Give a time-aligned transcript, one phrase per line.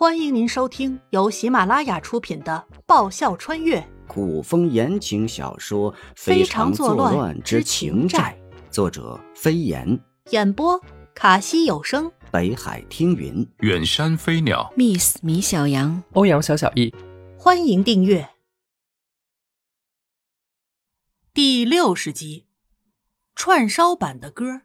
[0.00, 8.34] 欢迎您收听由喜马拉雅出品的《爆笑穿越古风言情小说《非常常作乱乱之之情债》，
[8.72, 9.86] 作者飞檐，》，
[10.30, 10.80] 演播
[11.14, 13.46] 卡西有声，北海听云。
[13.58, 16.94] 远山飞鸟，Miss 米小羊，欧阳小小易，
[17.36, 18.26] 欢迎订阅。
[21.34, 22.46] 第六十集，
[23.34, 24.62] 串烧版的歌。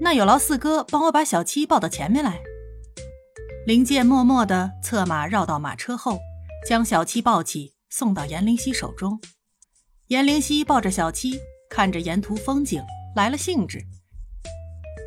[0.00, 2.40] 那有劳四哥帮我把小七抱到前面来。
[3.66, 6.20] 林健默默地策马绕到马车后，
[6.64, 9.20] 将小七抱起，送到严灵犀手中。
[10.06, 12.80] 严灵犀抱着小七，看着沿途风景，
[13.16, 13.82] 来了兴致，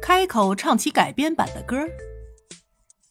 [0.01, 1.89] 开口唱起改编版的歌儿。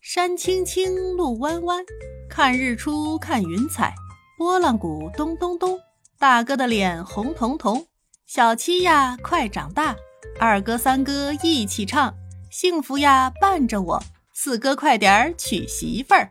[0.03, 1.83] 山青青，路弯弯，
[2.29, 3.95] 看日出，看云彩，
[4.37, 5.81] 拨浪鼓咚咚咚，
[6.19, 7.87] 大哥的脸红彤彤。
[8.27, 9.97] 小七呀，快长大，
[10.39, 12.15] 二哥三哥一起唱，
[12.51, 14.03] 幸福呀伴着我，
[14.41, 16.31] 四哥快点儿娶媳妇儿。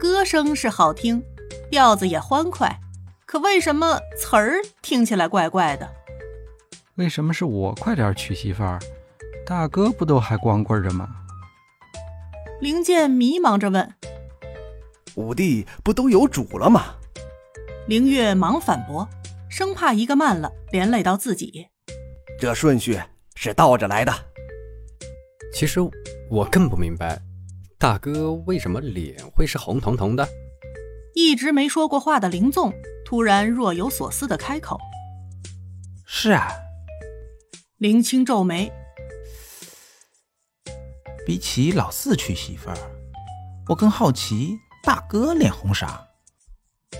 [0.00, 1.22] 歌声是好听，
[1.70, 2.68] 调子也欢快，
[3.24, 5.88] 可为什么词儿听起来怪怪的？
[6.96, 8.80] 为什么是我快点娶媳妇儿？
[9.46, 11.08] 大哥不都还光棍着吗？
[12.60, 13.94] 灵剑迷茫着问。
[15.14, 16.96] 五弟不都有主了吗？
[17.86, 19.08] 灵月忙反驳，
[19.48, 21.68] 生怕一个慢了连累到自己。
[22.40, 23.00] 这顺序
[23.36, 24.12] 是倒着来的。
[25.54, 25.80] 其实
[26.28, 27.20] 我更不明白，
[27.78, 30.28] 大哥为什么脸会是红彤彤的？
[31.14, 32.72] 一直没说过话的林纵
[33.04, 34.78] 突然若有所思的开口。
[36.04, 36.48] 是啊，
[37.78, 38.72] 林青皱眉，
[41.24, 42.76] 比起老四娶媳妇儿，
[43.68, 46.08] 我更好奇大哥脸红啥。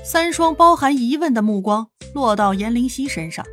[0.04, 3.44] 三双包含疑问的目光落到严灵犀身上，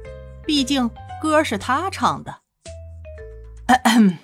[0.45, 0.89] 毕竟
[1.21, 2.41] 歌是他唱的。
[3.67, 4.17] 咳咳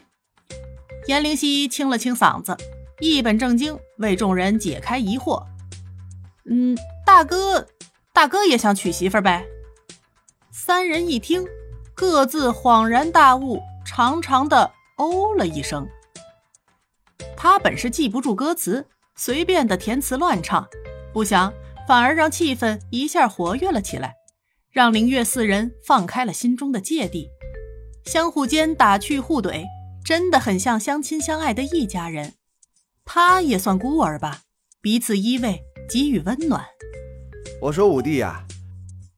[1.08, 2.56] 严灵犀清了清嗓子，
[3.00, 5.44] 一本正经为众人解开疑惑。
[6.50, 7.66] 嗯，大哥，
[8.14, 9.46] 大哥也想娶媳妇呗？
[10.52, 11.46] 三人一听，
[11.96, 15.88] 各自恍然大悟，长长的哦了一声。
[17.36, 18.86] 他本是记不住歌词，
[19.16, 20.68] 随便的填词乱唱，
[21.14, 21.54] 不想
[21.88, 24.16] 反而让气氛一下活跃了起来，
[24.72, 27.30] 让凌月四人放开了心中的芥蒂，
[28.06, 29.64] 相互间打趣互怼，
[30.10, 32.34] 真的很像相亲相爱的一家人。
[33.06, 34.42] 他也算孤儿吧，
[34.82, 36.66] 彼此依偎，给予温暖。
[37.62, 38.44] 我说五弟呀、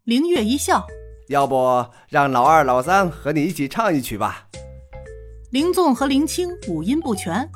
[0.03, 0.85] 凌月一笑，
[1.29, 4.49] 要不让老二、老三和你一起唱一曲吧？
[5.51, 7.49] 林纵和林青五音不全，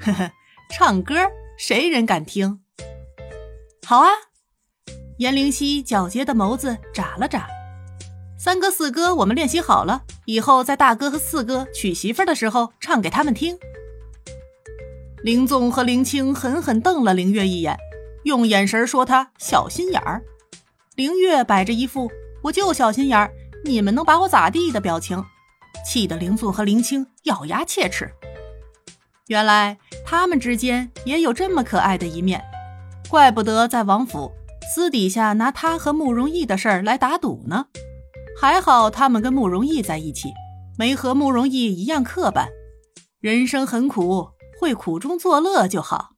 [0.00, 0.32] 呵呵，
[0.68, 1.14] 唱歌
[1.56, 2.58] 谁人敢听？
[3.86, 4.08] 好啊！
[5.18, 7.46] 严灵犀皎洁的眸子眨了眨。
[8.36, 13.58] 三哥四哥，我们练习好了，以后在大哥和四哥娶媳妇儿的时候唱给他们听。
[15.24, 17.76] 林纵和林青狠狠瞪了林月一眼，
[18.22, 20.22] 用眼神说他小心眼儿。
[20.94, 22.08] 林月摆着一副
[22.44, 23.32] 我就小心眼儿，
[23.64, 25.20] 你们能把我咋地的表情，
[25.84, 28.08] 气得林纵和林青咬牙切齿。
[29.26, 29.76] 原来
[30.06, 32.40] 他们之间也有这么可爱的一面，
[33.08, 34.30] 怪不得在王府
[34.72, 37.66] 私底下拿他和慕容逸的事儿来打赌呢。
[38.40, 40.32] 还好他们跟慕容逸在一起，
[40.78, 42.48] 没和慕容逸一样刻板。
[43.20, 46.12] 人生很苦，会苦中作乐就好。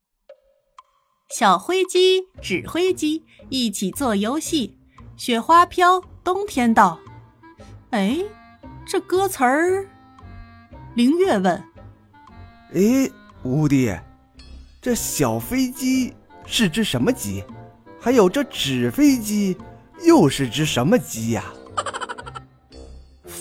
[1.37, 4.79] 小灰机，纸灰机，一起做游戏。
[5.17, 7.01] 雪花飘，冬天到。
[7.91, 8.17] 哎，
[8.87, 9.89] 这歌词儿，
[10.95, 11.61] 凌月问。
[12.73, 13.11] 哎，
[13.43, 13.93] 吴弟，
[14.81, 16.15] 这小飞机
[16.47, 17.43] 是只什么鸡？
[17.99, 19.57] 还有这纸飞机
[20.05, 21.53] 又是只什么鸡呀、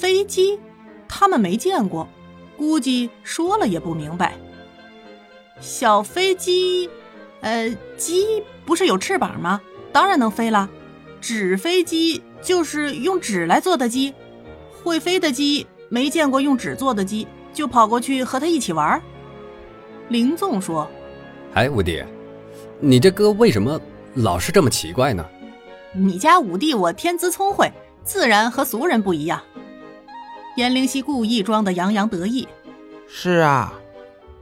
[0.01, 0.59] 飞机，
[1.07, 2.09] 他们没见过，
[2.57, 4.33] 估计说了也不明白。
[5.59, 6.89] 小飞机，
[7.41, 9.61] 呃，鸡不是有翅膀吗？
[9.91, 10.67] 当然能飞了。
[11.21, 14.11] 纸飞机就是用纸来做的鸡，
[14.83, 19.03] 会飞的鸡没见过用纸做的鸡，就跑过去和他一起玩儿。
[20.09, 20.89] 林纵说
[21.53, 22.03] 哎，五弟，
[22.79, 23.79] 你这歌为什么
[24.15, 25.23] 老是这么奇怪呢
[25.93, 27.71] ？：“你家五弟我天资聪慧，
[28.03, 29.39] 自然和俗人不一样。”
[30.55, 32.47] 严灵犀故意装的洋洋得意。
[33.07, 33.73] 是啊，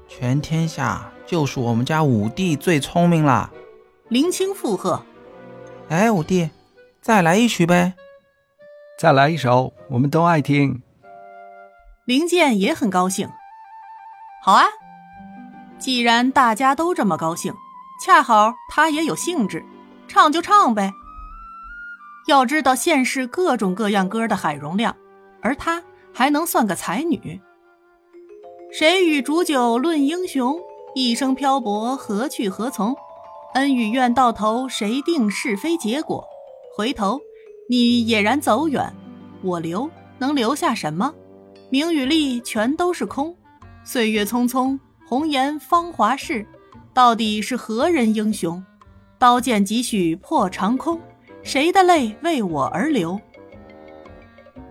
[0.08, 3.52] 全天下就是我们家五弟最聪明啦。
[4.08, 5.04] 林青附和。
[5.90, 6.50] 哎，五弟，
[7.02, 7.94] 再来一曲呗。
[9.00, 10.82] 再来一首，我们都爱听。
[12.06, 13.30] 林健也很高兴。
[14.44, 14.66] 好啊，
[15.78, 17.54] 既然大家都这么高兴，
[18.04, 19.64] 恰好他也有兴致，
[20.08, 20.92] 唱就唱呗。
[22.28, 24.96] 要知道现世各种各样歌的海容量，
[25.42, 25.82] 而他
[26.14, 27.40] 还能算个才女。
[28.72, 30.60] 谁与煮酒论英雄？
[30.96, 32.96] 一生漂泊，何去何从？
[33.54, 36.24] 恩与怨到头，谁定是非结果？
[36.76, 37.20] 回头，
[37.70, 38.94] 你俨然走远，
[39.42, 41.14] 我留，能留下什么？
[41.72, 43.36] 名与利全都是空。
[43.84, 46.46] 岁月匆匆，红颜芳华逝，
[46.94, 48.64] 到底是何人英雄？
[49.18, 51.00] 刀剑几许破长空，
[51.42, 53.20] 谁的泪为我而流？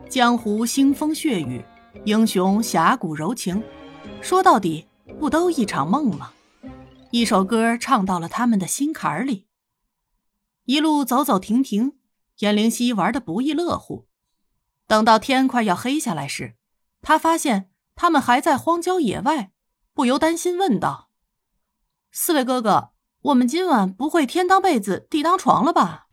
[0.08, 1.62] 江湖腥风血雨，
[2.04, 3.62] 英雄侠骨柔情，
[4.22, 4.86] 说到底，
[5.20, 6.32] 不都一场梦吗？
[7.10, 9.46] 一首歌唱到了他们的心坎里。
[10.64, 11.98] 一路走走停停，
[12.38, 14.06] 颜灵溪玩得不亦乐乎。
[14.86, 16.54] 等到天快要黑下来时，
[17.02, 19.50] 他发现他们还在荒郊野外，
[19.92, 21.10] 不由担心问道
[22.10, 26.06] ：“四位哥哥，我们今晚不会天当被子地当床了吧？”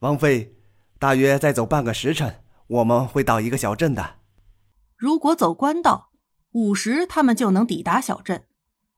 [0.00, 0.56] 王妃，
[0.98, 2.42] 大约再走半个时辰。
[2.68, 4.16] 我们会到一个小镇的。
[4.96, 6.10] 如果走官道，
[6.52, 8.46] 午时他们就能抵达小镇。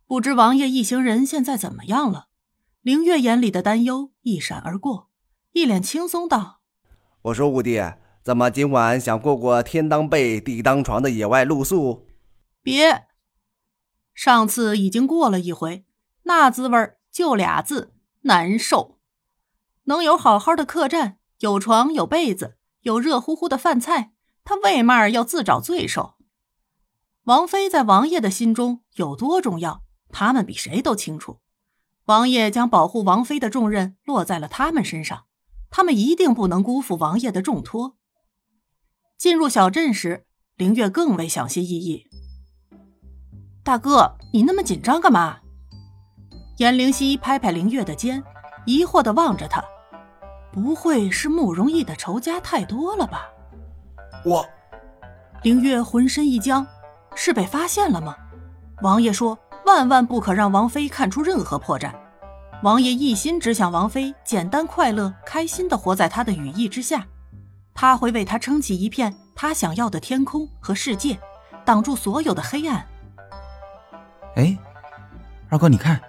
[0.06, 2.26] 不知王爷一行人现在怎么样了？
[2.82, 5.10] 凌月眼里的担忧一闪而过，
[5.52, 6.62] 一脸轻松道
[7.22, 7.80] ：“我说五弟，
[8.22, 12.06] 怎么今晚想过过天当被地当床的野外露宿？
[12.62, 13.06] 别，
[14.14, 15.84] 上次已经过了一回，
[16.22, 18.98] 那滋味就俩字：难受。
[19.84, 24.12] 能有好好的客栈，有床有被子。”有热乎乎的饭菜，
[24.44, 26.14] 他为嘛要自找罪受？
[27.24, 31.40] 王妃在王爷的心中有多重要，他们比谁都清楚。
[32.06, 35.26] 王爷将保护王妃的重任落在了他们身上，
[35.70, 37.96] 他们一定不能辜负王爷的重托。
[39.18, 40.26] 进入小镇时，
[40.56, 42.06] 凌月更为小心翼翼。
[43.62, 45.40] 大哥，你那么紧张干嘛？
[46.56, 48.24] 颜灵溪拍拍凌月的肩，
[48.66, 49.62] 疑惑的望着他。
[50.52, 53.28] 不会是慕容逸的仇家太多了吧？
[54.24, 54.44] 我，
[55.42, 56.66] 凌月浑身一僵，
[57.14, 58.16] 是被发现了吗？
[58.82, 61.92] 王爷说万万不可让王妃看出任何破绽。
[62.62, 67.06] 王爷一心只想王妃简单快乐、开心的活在他的羽翼之下，
[67.72, 71.18] 他会为她撑起一片他想要的天空和世界，
[71.64, 72.86] 挡住所有的黑暗。
[74.36, 74.58] 哎，
[75.48, 76.00] 二哥，你看，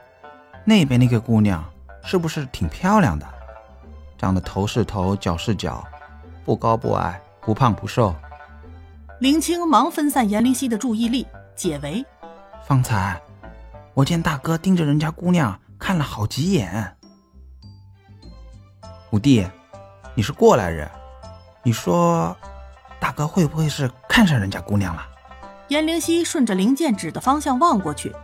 [0.65, 1.63] 那边那个姑娘
[2.03, 3.25] 是不是挺漂亮的？
[4.21, 5.83] 长得头是头，脚是脚，
[6.45, 8.13] 不高不矮，不胖不瘦。
[9.17, 11.25] 林青忙分散严灵溪的注意力，
[11.55, 12.05] 解围。
[12.63, 13.19] 方才
[13.95, 16.95] 我见大哥盯着人家姑娘看了好几眼。
[19.09, 19.43] 五弟，
[20.13, 20.87] 你是过来人，
[21.63, 22.37] 你说
[22.99, 25.01] 大哥会不会是看上人家姑娘了？
[25.69, 28.15] 严灵溪顺着林剑指的方向望过去，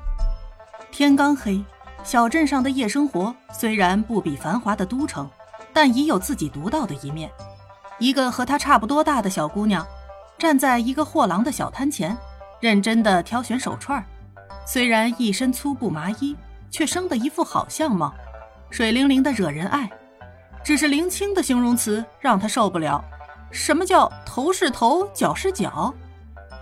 [0.91, 1.65] 天刚黑，
[2.03, 5.27] 小镇上的夜生活虽然不比繁华的都城。
[5.77, 7.29] 但已有自己独到的一面。
[7.99, 9.85] 一个和她差不多大的小姑娘，
[10.35, 12.17] 站在一个货郎的小摊前，
[12.59, 14.03] 认真地挑选手串。
[14.65, 16.35] 虽然一身粗布麻衣，
[16.71, 18.11] 却生得一副好相貌，
[18.71, 19.87] 水灵灵的惹人爱。
[20.63, 23.05] 只是林青的形容词让她受不了。
[23.51, 25.93] 什么叫头是头，脚是脚？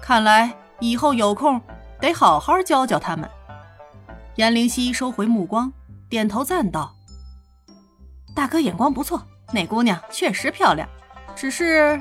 [0.01, 1.61] 看来以后有空
[2.01, 3.29] 得好好教教他们。
[4.35, 5.71] 颜灵溪收回目光，
[6.09, 6.94] 点头赞道。
[8.35, 10.87] 大哥眼光不错，那姑娘确实漂亮，
[11.35, 11.99] 只是……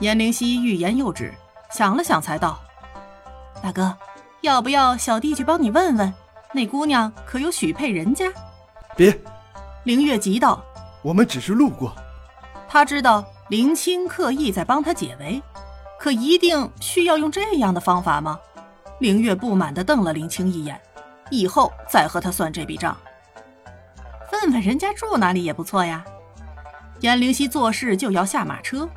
[0.00, 1.32] 颜灵溪欲言又止，
[1.70, 2.58] 想了想才道
[3.62, 3.96] ：“大哥，
[4.40, 6.12] 要不要小弟去帮你问问，
[6.52, 8.26] 那姑娘可有许配人家？”
[8.96, 9.16] 别！
[9.84, 10.60] 凌月急道
[11.02, 11.94] ：“我们只是路过。”
[12.68, 15.40] 他知道林青刻意在帮他解围，
[16.00, 18.40] 可一定需要用这样的方法吗？
[18.98, 20.80] 凌月不满地瞪了林青一眼，
[21.30, 22.96] 以后再和他算这笔账。
[24.42, 26.04] 问问人家住哪里也不错呀。
[27.00, 28.88] 颜灵溪做事就要下马车，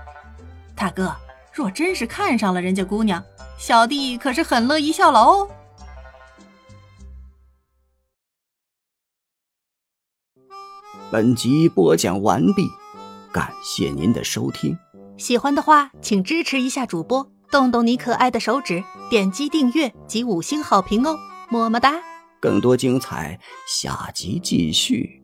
[0.76, 1.16] 大哥，
[1.54, 3.24] 若真是看上了人家姑娘，
[3.60, 5.50] 小弟可是很乐意效劳哦。
[11.12, 12.68] 本集播讲完毕，
[13.32, 14.76] 感谢您的收听。
[15.16, 21.16] 喜欢的话，请支持一下主播，动动你可爱的手指，点击订阅及五星好评哦，
[21.50, 21.94] 么么哒！
[22.42, 25.22] 更多精彩，下集继续。